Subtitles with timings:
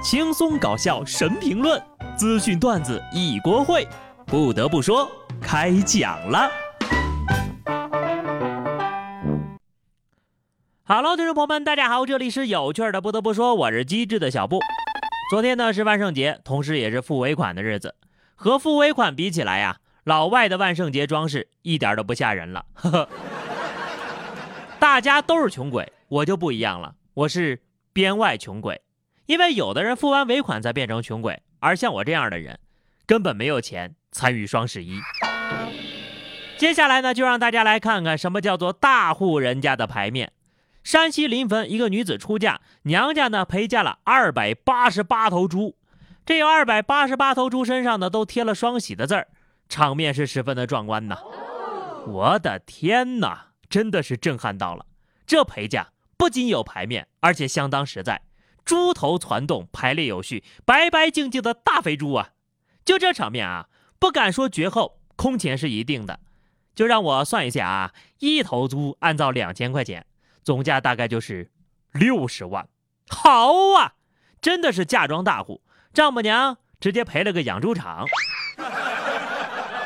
[0.00, 1.82] 轻松搞笑神评论，
[2.16, 3.84] 资讯段子一锅烩。
[4.26, 5.10] 不得不说，
[5.40, 6.48] 开讲了。
[10.84, 13.00] Hello，听众朋友们，大家好，这里是有趣的。
[13.00, 14.60] 不得不说，我是机智的小布。
[15.30, 17.96] 昨天呢是万圣节，同时也是付尾款的日子。
[18.36, 22.64] 和付尾款比起来呀，老外的万圣节装饰一点都不吓人了。
[22.74, 23.08] 呵呵。
[24.78, 27.60] 大家都是穷鬼，我就不一样了，我是
[27.92, 28.80] 编外穷鬼。
[29.28, 32.58] 因为有的人付完尾款才变成穷鬼，而像我这样的人，
[33.04, 34.98] 根本没有钱参与双十一。
[36.56, 40.32] 接下来呢，就让大家来看看什么叫做大户人家的牌面。
[40.82, 45.76] 山西临汾一个女子出嫁，娘家呢陪嫁了二百八十八头猪，
[46.24, 49.28] 这二百八十八头猪身上呢都贴了双喜的字儿，
[49.68, 51.18] 场面是十分的壮观呐。
[52.06, 54.86] 我的天哪，真的是震撼到了！
[55.26, 58.22] 这陪嫁不仅有牌面，而且相当实在。
[58.68, 62.32] 猪头攒动，排列有序，白白净净的大肥猪啊！
[62.84, 66.20] 就这场面啊，不敢说绝后，空前是一定的。
[66.74, 70.04] 就让我算一下啊，一头猪按照两千块钱，
[70.44, 71.50] 总价大概就是
[71.92, 72.68] 六十万。
[73.08, 73.94] 好啊，
[74.42, 75.62] 真的是嫁妆大户，
[75.94, 78.04] 丈母娘直接赔了个养猪场。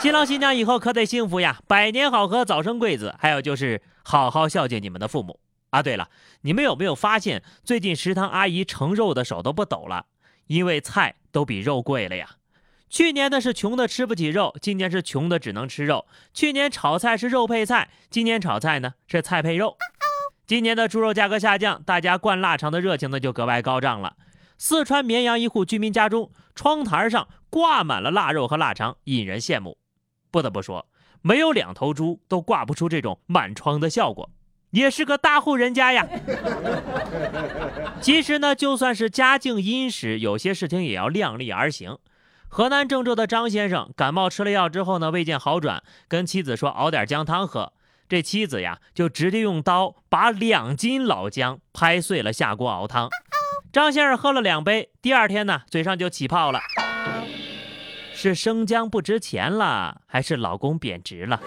[0.00, 3.14] 新郎新娘以后可得幸福呀，百年好合，早生贵子。
[3.20, 5.38] 还有就是好好孝敬你们的父母。
[5.74, 6.08] 啊，对了，
[6.42, 10.06] 你们有没有发现最近食堂阿姨盛肉的手都不抖了？
[10.46, 12.36] 因为菜都比肉贵了呀。
[12.88, 16.06] 去年呢是穷的吃不起肉，今年是穷的只能吃肉。
[16.32, 19.76] 去年炒菜是肉配菜，今年炒菜呢是菜配肉。
[20.46, 24.14] 今年的猪肉价格下降，大家灌腊肠的热情呢就格外高涨了。
[24.56, 29.76] 四川绵阳一户居民家中窗台上挂满了腊肉和腊肠，引人羡慕。
[30.30, 30.86] 不得不说，
[31.20, 34.30] 没有两头猪都挂不出这种满窗的效果。
[34.74, 36.04] 也是个大户人家呀。
[38.00, 41.96] 其实呢，就算是家境殷实，有些事情也要量力而行。
[42.48, 47.72] 河南郑州的张先生感冒吃了药之后呢，未见好转，跟妻子说熬点姜汤喝。
[48.08, 53.08] 这妻子呀，就直接用刀把两斤老姜拍碎了下锅熬汤。
[53.72, 56.60] 张先生喝了两杯，第二天呢，嘴上就起泡了。
[58.12, 61.40] 是生姜不值钱了，还是老公贬值了？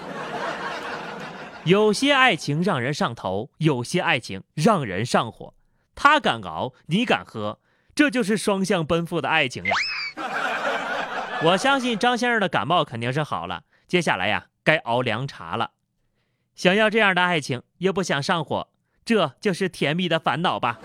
[1.68, 5.54] 有些爱情让人上头，有些爱情让人上火。
[5.96, 7.60] 他敢熬，你敢喝，
[7.94, 9.74] 这就是双向奔赴的爱情呀！
[11.44, 15.72] 我相信张先生的感冒肯定是好了，接下来呀，该熬凉茶了。
[16.56, 18.70] 想要这样的爱情，又不想上火，
[19.04, 20.80] 这就是甜蜜的烦恼吧？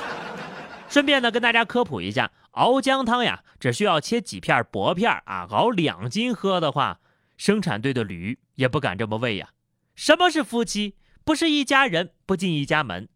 [0.90, 7.00] 顺便呢，跟大家科普一下，熬姜汤呀，只需要切几片薄片啊，熬两斤喝的话，
[7.38, 9.48] 生产队的驴也不敢这么喂呀。
[9.96, 10.94] 什么是夫妻？
[11.24, 13.08] 不是一家人不进一家门。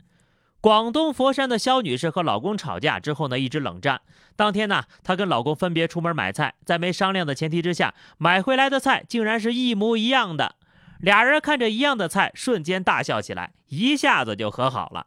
[0.63, 4.01] 广东佛山的肖女士和老公吵架之后呢，一直冷战。
[4.35, 10.57] 当天呢，她跟老公分别出门买菜，在没商量的前提之下，买回来的菜竟然是一模一样的。
[10.99, 15.07] 俩人看着一样的菜，瞬间大笑起来，一下子就和好了。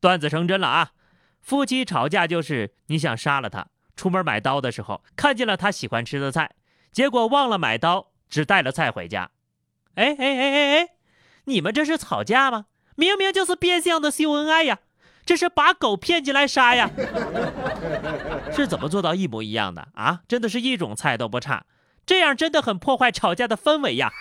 [0.00, 0.92] 段子成真了啊！
[1.40, 6.54] 夫妻吵架就是你想杀了他，出门买刀的时候看见了他喜欢吃的菜，
[6.92, 9.30] 结果忘了买刀，只带了菜回家。
[9.94, 10.88] 哎哎哎哎哎，
[11.44, 12.66] 你们这是吵架吗？
[12.96, 14.78] 明明就是变相的秀恩爱呀！
[15.26, 16.90] 这是把狗骗进来杀呀！
[18.54, 20.20] 是怎么做到一模一样的啊？
[20.28, 21.64] 真的是一种菜都不差，
[22.04, 24.12] 这样真的很破坏吵架的氛围呀！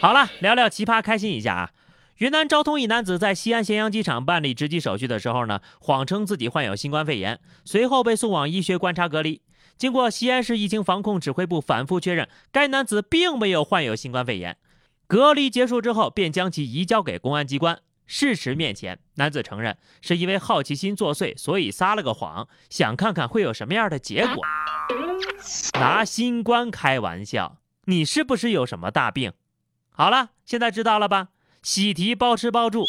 [0.00, 1.70] 好了，聊聊奇葩，开心一下啊！
[2.18, 9.40] 云南昭通一男子在西安咸阳机场办理值机手续的时候呢，谎称自己患有新冠肺炎，随后被送往医学观察隔离。
[9.80, 14.58] 经过西安市疫情防控指挥部反复确认，该男子并没有患有新冠肺炎。
[15.06, 17.80] 隔离结束之后，便将其移交给公安机关。
[18.06, 24.44] 事实面前，男子承认是因为好奇心作祟，所以撒了个谎，想看看会有什么样的结果。
[25.80, 29.32] 拿新冠开玩笑，你是不是有什么大病？
[29.88, 31.28] 好了，现在知道了吧？
[31.62, 32.84] 喜提包吃包住，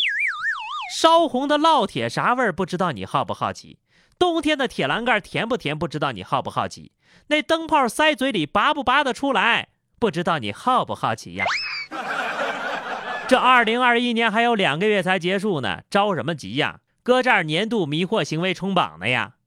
[0.99, 2.51] 烧红的烙铁啥味儿？
[2.51, 3.77] 不知道你好不好奇？
[4.21, 5.75] 冬天的铁栏杆甜不甜？
[5.75, 6.91] 不知道你好不好奇？
[7.29, 9.69] 那灯泡塞嘴里拔不拔得出来？
[9.97, 11.45] 不知道你好不好奇呀？
[13.27, 16.81] 这二零二一年还有两个月才结束呢，着什么急呀？
[17.01, 19.37] 搁这儿年度迷惑行为冲榜呢呀？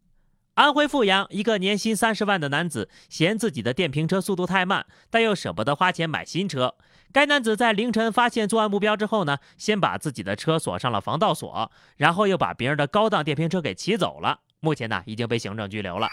[0.55, 6.75] 安徽阜阳一个年薪三十万的男子嫌自己的电瓶车速度太慢，但又舍不得花钱买新车。
[7.13, 14.41] 该男子在凌晨发现作案目标之后呢，先把自己的车锁上了防盗锁，然后又把别人的高档电瓶车给骑走了。
[14.65, 16.09] 目前呢，已经被行政拘留了。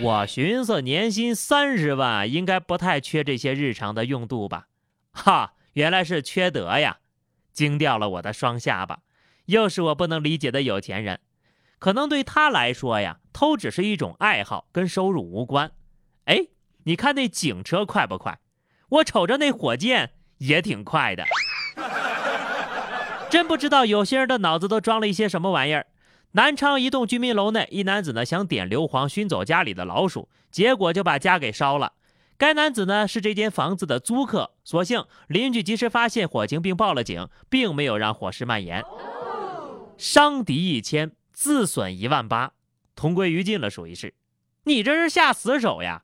[0.00, 4.68] 我寻思年薪三十万，应该不太缺这些日常的用度吧？
[5.10, 6.98] 哈，原来是缺德呀！
[7.52, 9.00] 惊掉了我的双下巴，
[9.46, 11.18] 又是我不能理解的有钱人。
[11.80, 15.72] 可能对他来说呀，偷只是一种爱好，跟收入无关。
[16.26, 16.46] 哎，
[16.84, 18.38] 你看那警车快不快？
[18.90, 21.24] 我瞅着那火箭也挺快的。
[23.28, 25.87] 真不知道有些人的脑子都装了一些什么玩意儿。
[26.32, 31.94] 南昌一栋居民楼内，一男子呢想点硫磺熏走家里的老鼠，结果就把家给烧了。
[32.36, 38.84] 该男子呢是这间房子的租客，所幸邻居及时发现火情并报了警，并没有让火势蔓延。
[39.96, 42.52] 伤敌一千，自损一万八，
[42.94, 44.14] 同归于尽了，属于是。
[44.64, 46.02] 你这是下死手呀！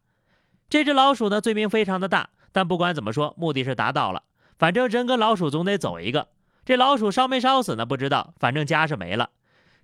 [0.71, 4.25] 这只老鼠呢罪名非常的大，但不管怎么说，目的是达到了。
[4.59, 6.29] 反正人跟老鼠总得走一个。
[6.65, 7.85] 这老鼠烧没烧死呢？
[7.85, 9.31] 不知道，反正家是没了。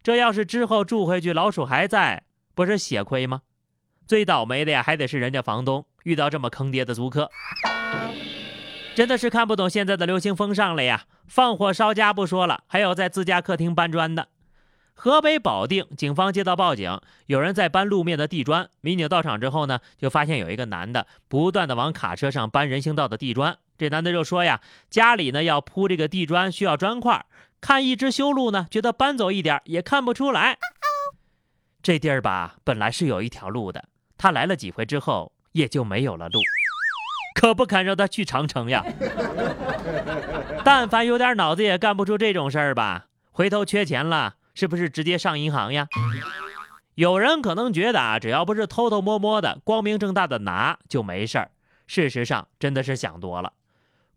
[0.02, 2.22] 这要是之后住回去，老鼠还在，
[2.54, 3.42] 不是血亏吗？
[4.06, 7.30] 最倒霉的呀，还得是人家房东遇到这么坑爹的租客。
[8.94, 11.04] 真的是看不懂现在的流行风尚了呀！
[11.26, 14.28] 放火烧家不说了，还有在自家客厅搬砖的。
[14.94, 18.68] 河北保定警方接到报警，有人在搬路面的地砖。
[18.80, 23.56] 民警到场之后呢，就发现有一个男的不断的往卡车上搬人行道的地砖。
[23.78, 24.60] 这男的就说呀，
[24.90, 27.24] 家里呢要铺这个地砖，需要砖块。
[27.60, 30.58] 看一直修路呢，觉得搬走一点也看不出来。
[31.82, 33.84] 这地儿吧，本来是有一条路的，
[34.16, 36.40] 他来了几回之后，也就没有了路。
[37.34, 38.84] 可不肯让他去长城呀！
[40.64, 43.06] 但凡有点脑子，也干不出这种事儿吧？
[43.30, 45.86] 回头缺钱了，是不是直接上银行呀？
[46.96, 51.50] 有人可能觉得啊，只要不是偷偷摸摸的，光明正大的拿就没事儿。
[51.86, 53.52] 事实上，真的是想多了。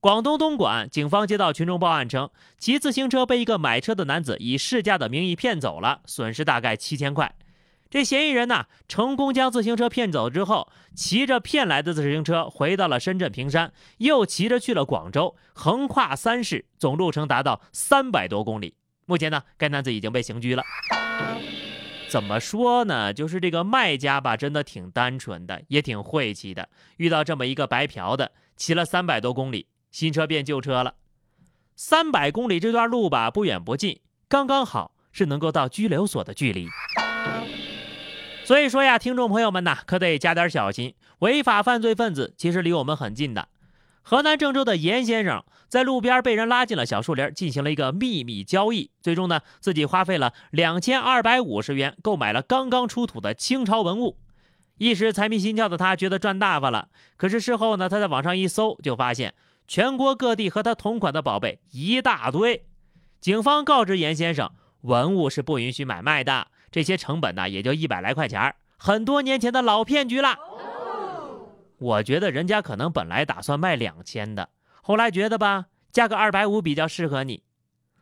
[0.04, 7.34] 广东东莞警方接到群众报案称，骑自行车被一个买车的男子以试驾的名义骗走了，损失大概七千块。
[7.90, 18.76] 这嫌疑人呢，成功将自行车骗走之后，骑着骗来的自行车回到了深圳坪山，又骑着去了广州，横跨三市，总路程达到三百多公里。
[19.06, 20.64] 目前呢，该男子已经被刑拘了。
[22.10, 23.14] 怎么说呢？
[23.14, 26.68] 就是这个卖家吧，真的挺单纯的，也挺晦气的，
[26.98, 29.68] 遇到这么一个白嫖的，骑了三百多公里。
[29.94, 30.96] 新车变旧车了，
[31.76, 36.68] 三百公里这段路吧，不远不近，刚刚好是能够到拘留所的距离。
[38.44, 43.48] 所以说呀，听众朋友们呐，可得加点小心，违法犯罪分子其实离我们很近的。
[44.02, 54.18] 河南郑州的严先生在路边被人拉进了小树林，进行了一个秘密交易，最终呢，自己花费了两千二百五十元购买了刚刚出土的清朝文物。
[54.80, 59.36] 一时财迷心窍的他觉得赚大发了，可是事后呢，他在网上一搜，就发现。
[59.68, 62.66] 全国各地和他同款的宝贝一大堆，
[63.22, 64.52] 警方告知严先生，
[64.82, 70.38] 文物是不允许买卖的，这些成本呢也就一百来块钱很多年前的老骗局了。
[71.80, 74.50] 我觉得人家可能本来打算卖两千的，
[74.82, 77.44] 后来觉得吧，加个二百五比较适合你，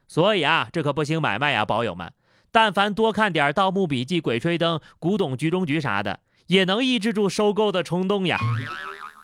[0.08, 2.12] 所以啊，这可不行买卖呀，宝友们，
[2.52, 8.40] 但凡多看点《盗墓笔记》《鬼吹灯》《古董局中局》啥的，也能抑制住收购的冲动呀。